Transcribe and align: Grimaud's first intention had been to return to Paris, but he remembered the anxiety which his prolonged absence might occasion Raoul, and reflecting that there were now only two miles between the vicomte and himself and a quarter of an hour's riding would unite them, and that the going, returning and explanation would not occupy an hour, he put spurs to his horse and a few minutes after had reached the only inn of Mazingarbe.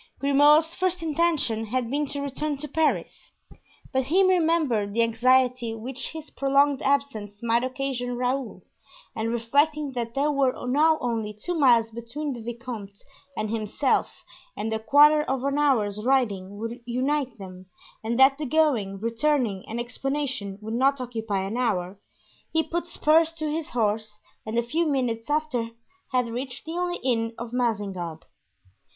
Grimaud's 0.17 0.73
first 0.73 1.03
intention 1.03 1.65
had 1.65 1.91
been 1.91 2.07
to 2.07 2.21
return 2.23 2.57
to 2.57 2.67
Paris, 2.67 3.31
but 3.93 4.05
he 4.05 4.23
remembered 4.23 4.95
the 4.95 5.03
anxiety 5.03 5.75
which 5.75 6.09
his 6.09 6.31
prolonged 6.31 6.81
absence 6.81 7.43
might 7.43 7.63
occasion 7.63 8.17
Raoul, 8.17 8.63
and 9.15 9.29
reflecting 9.29 9.91
that 9.91 10.15
there 10.15 10.31
were 10.31 10.53
now 10.65 10.97
only 11.01 11.33
two 11.39 11.53
miles 11.53 11.91
between 11.91 12.33
the 12.33 12.41
vicomte 12.41 12.97
and 13.37 13.51
himself 13.51 14.23
and 14.57 14.73
a 14.73 14.79
quarter 14.79 15.21
of 15.21 15.43
an 15.43 15.59
hour's 15.59 16.03
riding 16.03 16.57
would 16.57 16.79
unite 16.87 17.37
them, 17.37 17.67
and 18.03 18.17
that 18.19 18.39
the 18.39 18.45
going, 18.47 18.97
returning 18.99 19.63
and 19.67 19.79
explanation 19.79 20.57
would 20.63 20.73
not 20.73 20.99
occupy 20.99 21.41
an 21.43 21.57
hour, 21.57 21.99
he 22.51 22.63
put 22.63 22.85
spurs 22.87 23.33
to 23.33 23.51
his 23.51 23.69
horse 23.69 24.17
and 24.47 24.57
a 24.57 24.63
few 24.63 24.87
minutes 24.87 25.29
after 25.29 25.69
had 26.11 26.27
reached 26.29 26.65
the 26.65 26.71
only 26.71 26.97
inn 27.03 27.35
of 27.37 27.53
Mazingarbe. 27.53 28.23